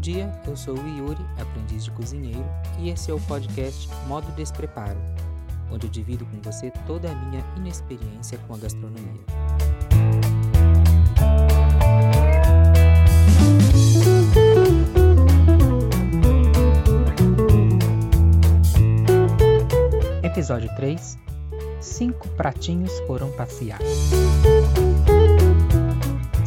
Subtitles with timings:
[0.00, 2.44] dia, eu sou o Yuri, aprendiz de cozinheiro,
[2.78, 4.98] e esse é o podcast Modo Despreparo,
[5.70, 9.20] onde eu divido com você toda a minha inexperiência com a gastronomia.
[20.22, 21.18] Episódio 3
[21.80, 23.78] Cinco pratinhos foram passear.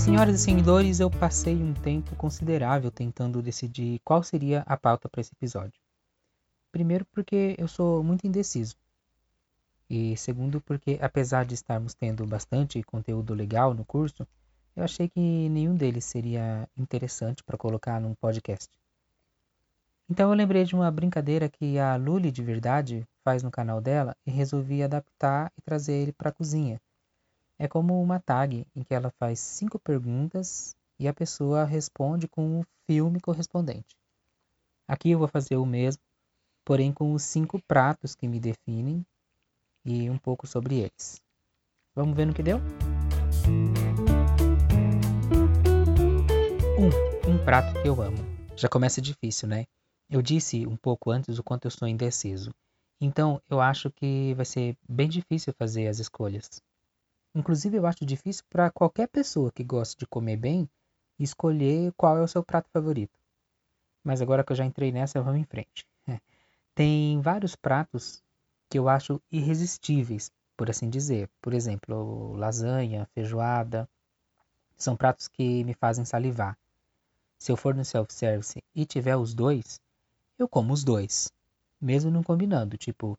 [0.03, 5.21] Senhoras e senhores, eu passei um tempo considerável tentando decidir qual seria a pauta para
[5.21, 5.79] esse episódio.
[6.73, 8.75] Primeiro, porque eu sou muito indeciso.
[9.89, 14.27] E segundo, porque apesar de estarmos tendo bastante conteúdo legal no curso,
[14.75, 18.67] eu achei que nenhum deles seria interessante para colocar num podcast.
[20.09, 24.17] Então eu lembrei de uma brincadeira que a Luli de verdade faz no canal dela
[24.25, 26.77] e resolvi adaptar e trazer ele para a cozinha
[27.63, 32.59] é como uma tag em que ela faz cinco perguntas e a pessoa responde com
[32.59, 33.95] o filme correspondente.
[34.85, 36.01] Aqui eu vou fazer o mesmo,
[36.65, 39.05] porém com os cinco pratos que me definem
[39.85, 41.21] e um pouco sobre eles.
[41.95, 42.57] Vamos ver no que deu?
[46.77, 48.17] Um, um prato que eu amo.
[48.57, 49.63] Já começa difícil, né?
[50.09, 52.51] Eu disse um pouco antes o quanto eu sou indeciso.
[52.99, 56.61] Então eu acho que vai ser bem difícil fazer as escolhas.
[57.35, 60.69] Inclusive, eu acho difícil para qualquer pessoa que gosta de comer bem
[61.19, 63.17] escolher qual é o seu prato favorito.
[64.03, 65.87] Mas agora que eu já entrei nessa, vamos em frente.
[66.75, 68.21] Tem vários pratos
[68.69, 71.29] que eu acho irresistíveis, por assim dizer.
[71.41, 73.87] Por exemplo, lasanha, feijoada.
[74.77, 76.57] São pratos que me fazem salivar.
[77.39, 79.79] Se eu for no self-service e tiver os dois,
[80.37, 81.31] eu como os dois.
[81.79, 82.77] Mesmo não combinando.
[82.77, 83.17] Tipo,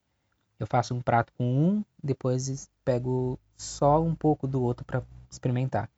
[0.65, 5.91] eu faço um prato com um, depois pego só um pouco do outro para experimentar.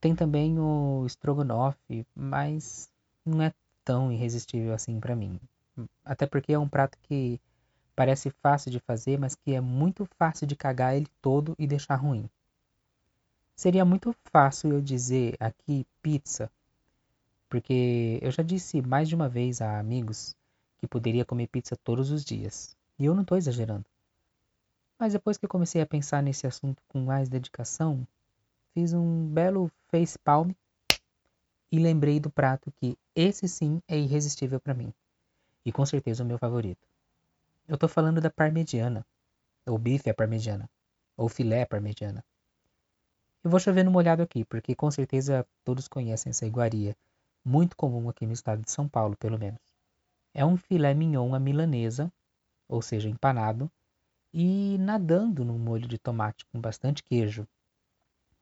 [0.00, 2.90] Tem também o estrogonofe, mas
[3.24, 5.40] não é tão irresistível assim para mim.
[6.04, 7.40] Até porque é um prato que
[7.94, 11.94] parece fácil de fazer, mas que é muito fácil de cagar ele todo e deixar
[11.94, 12.28] ruim.
[13.54, 16.50] Seria muito fácil eu dizer aqui pizza,
[17.48, 20.36] porque eu já disse mais de uma vez a amigos
[20.78, 22.75] que poderia comer pizza todos os dias.
[22.98, 23.84] E eu não estou exagerando.
[24.98, 28.06] Mas depois que eu comecei a pensar nesse assunto com mais dedicação,
[28.72, 30.50] fiz um belo face palm
[31.70, 34.92] e lembrei do prato que esse sim é irresistível para mim.
[35.64, 36.86] E com certeza o meu favorito.
[37.68, 39.04] Eu estou falando da parmegiana,
[39.66, 40.70] ou bife à parmegiana,
[41.16, 42.24] ou filé à parmegiana.
[43.42, 46.96] Eu vou chover no molhado aqui, porque com certeza todos conhecem essa iguaria,
[47.44, 49.60] muito comum aqui no estado de São Paulo, pelo menos.
[50.32, 52.12] É um filé mignon à milanesa
[52.68, 53.70] ou seja, empanado,
[54.32, 57.46] e nadando no molho de tomate com bastante queijo.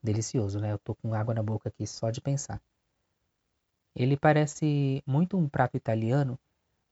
[0.03, 0.73] Delicioso, né?
[0.73, 2.61] Eu tô com água na boca aqui só de pensar.
[3.95, 6.39] Ele parece muito um prato italiano,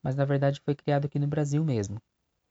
[0.02, 2.00] mas na verdade foi criado aqui no Brasil mesmo.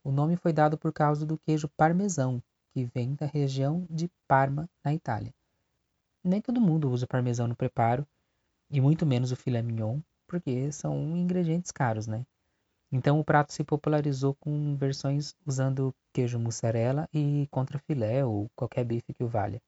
[0.03, 2.42] O nome foi dado por causa do queijo parmesão,
[2.74, 5.34] que vem da região de Parma, na Itália.
[6.24, 8.06] Nem todo mundo usa parmesão no preparo,
[8.69, 12.25] e muito menos o filé mignon, porque são ingredientes caros, né?
[12.91, 19.13] Então o prato se popularizou com versões usando queijo mussarela e contrafilé ou qualquer bife
[19.13, 19.62] que o valha.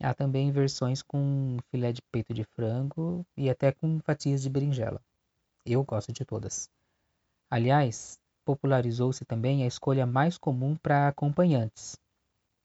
[0.00, 5.00] Há também versões com filé de peito de frango e até com fatias de berinjela.
[5.66, 6.68] Eu gosto de todas.
[7.50, 11.96] Aliás, popularizou-se também a escolha mais comum para acompanhantes: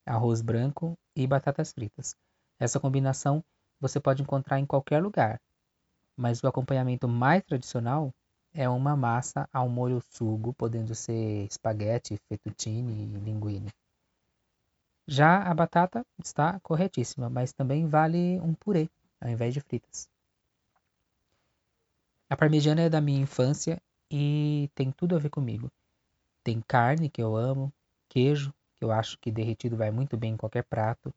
[0.06, 2.16] arroz branco e batatas fritas.
[2.60, 3.44] Essa combinação
[3.80, 5.40] você pode encontrar em qualquer lugar,
[6.16, 8.12] mas o acompanhamento mais tradicional
[8.58, 13.70] é uma massa ao molho sugo, podendo ser espaguete, fettuccine e linguine.
[15.08, 18.90] Já a batata está corretíssima, mas também vale um purê
[19.22, 20.10] ao invés de fritas.
[22.28, 23.80] A parmegiana é da minha infância
[24.10, 25.72] e tem tudo a ver comigo.
[26.44, 27.72] Tem carne que eu amo,
[28.10, 31.14] queijo, que eu acho que derretido vai muito bem em qualquer prato,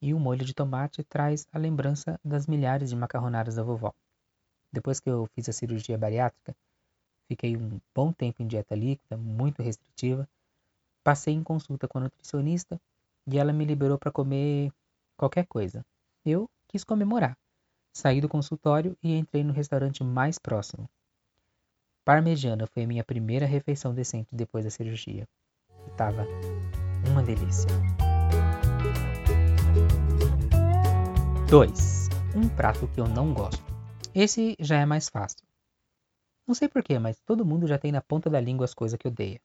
[0.00, 3.92] e o molho de tomate traz a lembrança das milhares de macarronadas da vovó.
[4.72, 6.54] Depois que eu fiz a cirurgia bariátrica,
[7.28, 10.28] Fiquei um bom tempo em dieta líquida, muito restritiva.
[11.02, 12.80] Passei em consulta com a nutricionista
[13.26, 14.72] e ela me liberou para comer
[15.16, 15.84] qualquer coisa.
[16.24, 17.36] Eu quis comemorar.
[17.92, 20.88] Saí do consultório e entrei no restaurante mais próximo.
[22.04, 25.26] Parmegiana foi a minha primeira refeição decente depois da cirurgia.
[25.86, 26.24] E tava
[27.10, 27.68] uma delícia.
[31.48, 32.08] 2.
[32.34, 33.64] Um prato que eu não gosto.
[34.14, 35.45] Esse já é mais fácil.
[36.46, 39.08] Não sei porquê, mas todo mundo já tem na ponta da língua as coisas que
[39.08, 39.40] odeia.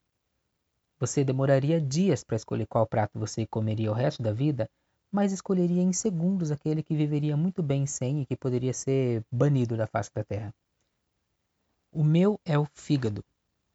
[0.99, 4.69] Você demoraria dias para escolher qual prato você comeria o resto da vida,
[5.11, 9.75] mas escolheria em segundos aquele que viveria muito bem sem e que poderia ser banido
[9.75, 10.53] da face da terra.
[11.91, 13.25] O meu é o fígado,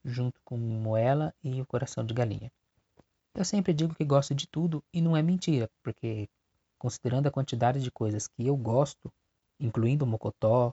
[0.05, 2.51] junto com moela e o coração de galinha.
[3.35, 6.29] Eu sempre digo que gosto de tudo e não é mentira, porque
[6.79, 9.13] considerando a quantidade de coisas que eu gosto,
[9.59, 10.73] incluindo mocotó,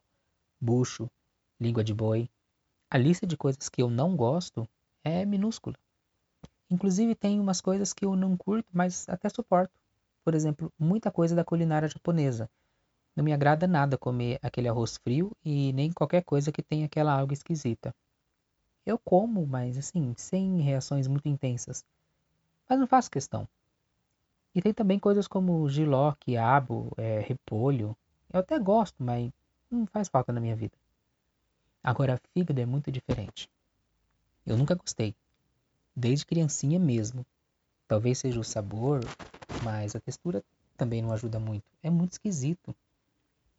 [0.61, 1.09] bucho,
[1.59, 2.29] língua de boi,
[2.93, 4.69] a lista de coisas que eu não gosto
[5.03, 5.75] é minúscula.
[6.69, 9.73] Inclusive tem umas coisas que eu não curto, mas até suporto.
[10.23, 12.47] Por exemplo, muita coisa da culinária japonesa.
[13.15, 17.19] Não me agrada nada comer aquele arroz frio e nem qualquer coisa que tenha aquela
[17.19, 17.95] alga esquisita.
[18.85, 21.83] Eu como, mas assim, sem reações muito intensas.
[22.69, 23.47] Mas não faço questão.
[24.53, 27.97] E tem também coisas como giló, quiabo, é, repolho.
[28.31, 29.31] Eu até gosto, mas
[29.71, 30.77] não faz falta na minha vida.
[31.83, 33.49] Agora, fígado é muito diferente.
[34.45, 35.15] Eu nunca gostei.
[35.95, 37.25] Desde criancinha mesmo.
[37.87, 39.01] Talvez seja o sabor,
[39.63, 40.43] mas a textura
[40.77, 41.65] também não ajuda muito.
[41.83, 42.73] É muito esquisito.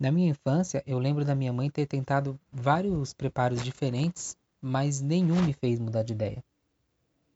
[0.00, 5.42] Na minha infância, eu lembro da minha mãe ter tentado vários preparos diferentes mas nenhum
[5.42, 6.42] me fez mudar de ideia.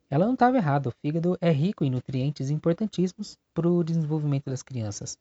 [0.08, 4.62] Ela não estava errada, o fígado é rico em nutrientes importantíssimos para o desenvolvimento das
[4.62, 5.19] crianças.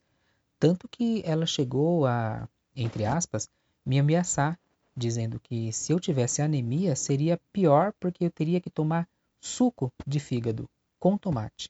[0.58, 3.50] Tanto que ela chegou a, entre aspas,
[3.86, 4.58] me ameaçar,
[4.98, 9.08] dizendo que se eu tivesse anemia seria pior porque eu teria que tomar
[9.40, 10.68] suco de fígado
[11.00, 11.70] com tomate.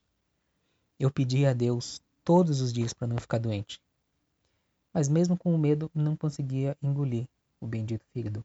[0.98, 3.82] Eu pedi a Deus todos os dias para não ficar doente.
[4.94, 7.28] Mas mesmo com o medo, não conseguia engolir
[7.60, 8.44] o bendito fígado.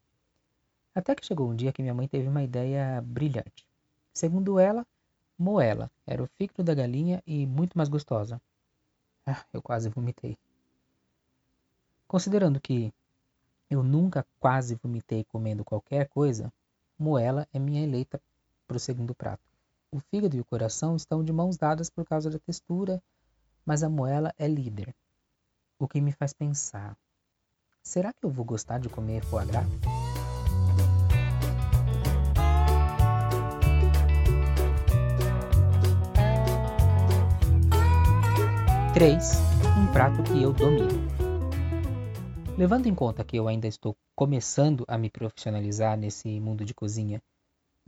[0.93, 3.65] Até que chegou um dia que minha mãe teve uma ideia brilhante.
[4.13, 4.85] Segundo ela,
[5.39, 8.39] moela era o fígado da galinha e muito mais gostosa.
[9.25, 10.37] Ah, eu quase vomitei.
[12.05, 12.93] Considerando que
[13.69, 16.51] eu nunca quase vomitei comendo qualquer coisa,
[16.97, 18.21] moela é minha eleita
[18.67, 19.43] para o segundo prato.
[19.91, 23.01] O fígado e o coração estão de mãos dadas por causa da textura,
[23.65, 24.95] mas a moela é líder.
[25.79, 26.97] O que me faz pensar:
[27.81, 29.67] será que eu vou gostar de comer foie gras?
[38.93, 39.31] 3.
[39.75, 41.12] Um prato que eu domino.
[42.55, 47.19] Levando em conta que eu ainda estou começando a me profissionalizar nesse mundo de cozinha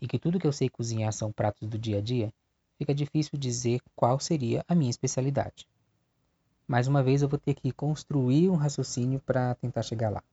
[0.01, 2.33] e que tudo que eu sei cozinhar são pratos do dia a dia,
[2.79, 5.67] fica difícil dizer qual seria a minha especialidade.
[6.67, 10.23] Mais uma vez eu vou ter que construir um raciocínio para tentar chegar lá.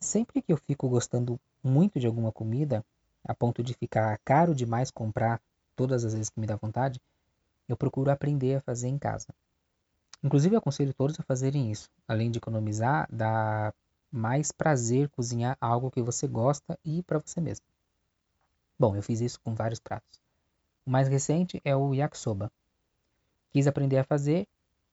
[0.00, 2.82] Sempre que eu fico gostando muito de alguma comida,
[3.22, 5.42] a ponto de ficar caro demais comprar
[5.76, 6.98] todas as vezes que me dá vontade,
[7.68, 9.26] eu procuro aprender a fazer em casa.
[10.26, 11.88] Inclusive, aconselho todos a fazerem isso.
[12.08, 13.72] Além de economizar, dá
[14.10, 17.64] mais prazer cozinhar algo que você gosta e para você mesmo.
[18.76, 20.20] Bom, eu fiz isso com vários pratos.
[20.84, 22.50] O mais recente é o yakisoba.
[23.52, 24.48] Quis aprender a fazer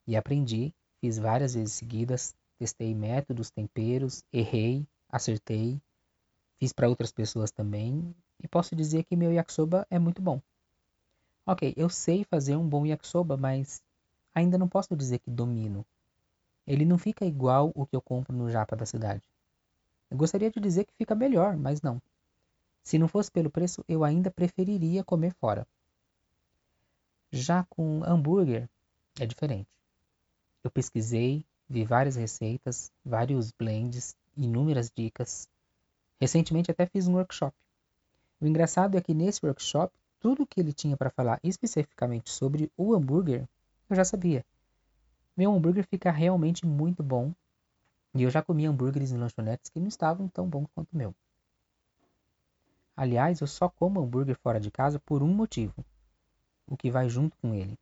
[0.05, 0.71] e aprendi.
[1.01, 5.81] Fiz várias vezes seguidas, testei métodos, temperos, errei, acertei.
[6.59, 10.39] Fiz para outras pessoas também e posso dizer que meu yakisoba é muito bom.
[11.43, 13.81] Ok, eu sei fazer um bom yakisoba, mas
[14.33, 15.85] ainda não posso dizer que domino.
[16.65, 19.23] Ele não fica igual o que eu compro no japa da cidade.
[20.09, 22.01] Eu gostaria de dizer que fica melhor, mas não.
[22.83, 25.67] Se não fosse pelo preço, eu ainda preferiria comer fora.
[27.31, 28.69] Já com hambúrguer,
[29.19, 29.69] é diferente.
[30.63, 35.47] Eu pesquisei, vi várias receitas, vários blends, inúmeras dicas.
[36.19, 37.55] Recentemente até fiz um workshop.
[38.39, 42.93] O engraçado é que nesse workshop, tudo que ele tinha para falar especificamente sobre o
[42.93, 43.47] hambúrguer
[43.93, 44.45] eu já sabia.
[45.37, 47.33] Meu hambúrguer fica realmente muito bom.
[48.15, 51.15] E eu já comi hambúrgueres em lanchonetes que não estavam tão bons quanto o meu.
[52.95, 55.73] Aliás, eu só como hambúrguer fora de casa por um motivo:
[56.67, 57.77] o que vai junto com ele.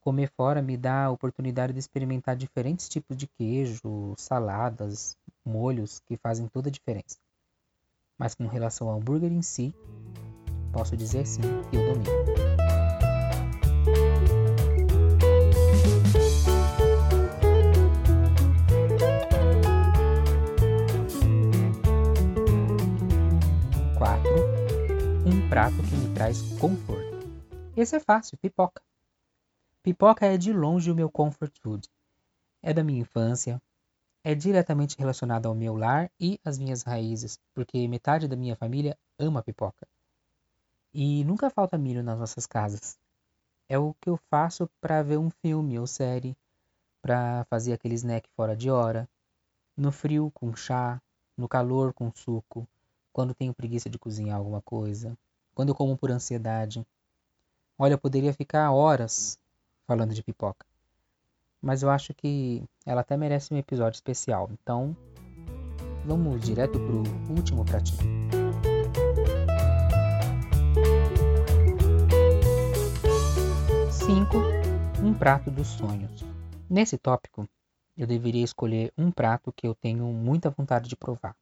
[0.00, 6.16] Comer fora me dá a oportunidade de experimentar diferentes tipos de queijo, saladas, molhos que
[6.16, 7.18] fazem toda a diferença.
[8.16, 9.74] Mas com relação ao hambúrguer em si,
[10.72, 12.37] posso dizer sim que eu domino.
[23.98, 24.22] 4.
[25.26, 27.18] Um prato que me traz conforto.
[27.76, 28.80] Esse é fácil, pipoca.
[29.82, 31.88] Pipoca é de longe o meu comfort food.
[32.62, 33.60] É da minha infância,
[34.22, 38.96] é diretamente relacionado ao meu lar e às minhas raízes, porque metade da minha família
[39.18, 39.84] ama pipoca.
[40.94, 42.96] E nunca falta milho nas nossas casas.
[43.68, 46.36] É o que eu faço para ver um filme ou série,
[47.02, 49.08] para fazer aquele snack fora de hora,
[49.76, 51.02] no frio com chá,
[51.36, 52.64] no calor com suco,
[53.18, 55.18] quando tenho preguiça de cozinhar alguma coisa,
[55.52, 56.86] quando eu como por ansiedade.
[57.76, 59.36] Olha, eu poderia ficar horas
[59.88, 60.64] falando de pipoca.
[61.60, 64.48] Mas eu acho que ela até merece um episódio especial.
[64.52, 64.96] Então,
[66.04, 67.02] vamos direto pro
[67.34, 67.98] último pratinho.
[73.90, 74.36] Cinco,
[75.02, 76.24] um prato dos sonhos.
[76.70, 77.48] Nesse tópico,
[77.96, 81.34] eu deveria escolher um prato que eu tenho muita vontade de provar.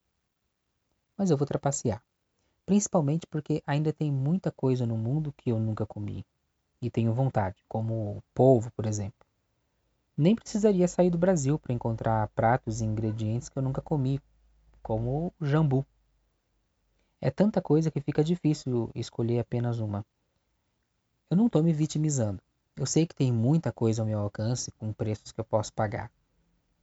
[1.16, 2.02] Mas eu vou trapacear.
[2.64, 6.26] Principalmente porque ainda tem muita coisa no mundo que eu nunca comi
[6.82, 9.26] e tenho vontade, como polvo, por exemplo.
[10.16, 14.20] Nem precisaria sair do Brasil para encontrar pratos e ingredientes que eu nunca comi,
[14.82, 15.86] como o jambu.
[17.20, 20.04] É tanta coisa que fica difícil escolher apenas uma.
[21.30, 22.40] Eu não estou me vitimizando.
[22.76, 26.10] Eu sei que tem muita coisa ao meu alcance com preços que eu posso pagar.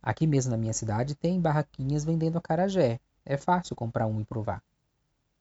[0.02, 3.00] Aqui mesmo na minha cidade tem barraquinhas vendendo acarajé.
[3.26, 4.62] É fácil comprar um e provar.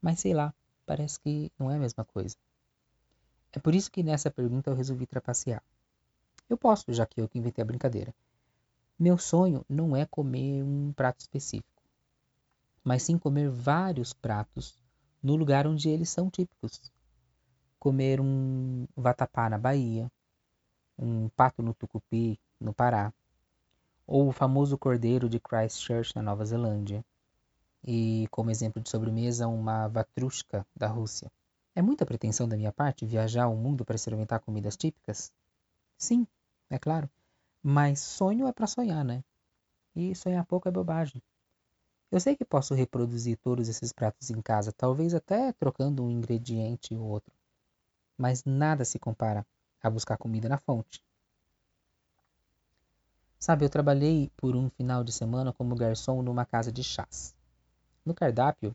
[0.01, 0.55] Mas sei lá,
[0.87, 2.37] parece que não é a mesma coisa.
[3.53, 5.63] É por isso que nessa pergunta eu resolvi trapacear.
[6.49, 8.15] Eu posso, já que eu que inventei a brincadeira.
[8.99, 11.83] Meu sonho não é comer um prato específico,
[12.85, 14.79] mas sim comer vários pratos
[15.23, 16.93] no lugar onde eles são típicos.
[17.79, 20.11] Comer um vatapá na Bahia,
[20.99, 23.13] um pato no Tucupi, no Pará,
[24.07, 27.05] ou o famoso cordeiro de Christchurch, na Nova Zelândia,
[27.85, 31.31] e, como exemplo de sobremesa, uma vatrushka da Rússia.
[31.75, 35.33] É muita pretensão da minha parte viajar ao mundo para experimentar comidas típicas?
[35.99, 36.27] Sim,
[36.71, 37.11] é claro.
[37.63, 39.25] Mas sonho é para sonhar, né?
[39.97, 41.23] E sonhar pouco é bobagem.
[42.11, 46.95] Eu sei que posso reproduzir todos esses pratos em casa, talvez até trocando um ingrediente
[46.95, 47.35] ou outro.
[48.19, 49.47] Mas nada se compara
[49.83, 51.03] a buscar comida na fonte.
[53.39, 57.35] Sabe, eu trabalhei por um final de semana como garçom numa casa de chás.
[58.05, 58.75] No cardápio,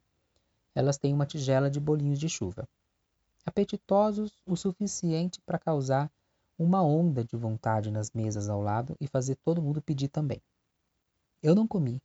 [0.73, 2.67] elas têm uma tigela de bolinhos de chuva
[3.47, 6.11] apetitosos o suficiente para causar
[6.59, 10.41] uma onda de vontade nas mesas ao lado e fazer todo mundo pedir também.
[11.41, 12.01] Eu não comi,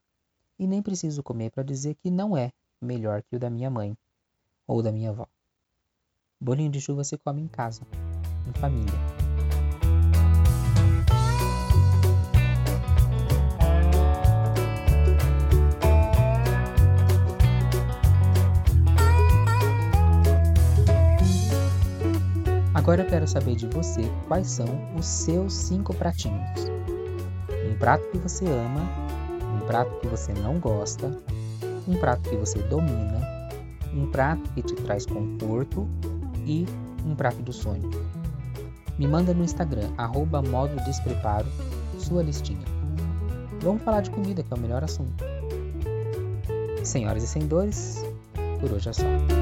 [0.56, 3.96] e nem preciso comer para dizer que não é melhor que o da minha mãe
[4.66, 5.26] ou da minha avó.
[6.40, 7.82] Bolinho de chuva se come em casa,
[8.48, 9.21] em família.
[22.92, 26.70] Agora eu quero saber de você quais são os seus cinco pratinhos.
[27.66, 28.82] Um prato que você ama,
[29.56, 31.10] um prato que você não gosta,
[31.88, 33.50] um prato que você domina,
[33.94, 35.88] um prato que te traz conforto
[36.44, 36.66] e
[37.06, 37.88] um prato do sonho.
[38.98, 41.48] Me manda no Instagram, arroba modo despreparo,
[41.98, 42.66] sua listinha.
[43.62, 45.24] Vamos falar de comida, que é o melhor assunto.
[46.84, 48.04] Senhoras e senhores,
[48.60, 49.41] por hoje é só.